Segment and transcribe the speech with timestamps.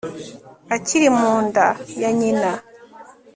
[0.75, 1.67] akiri mu nda
[2.01, 2.51] ya nyina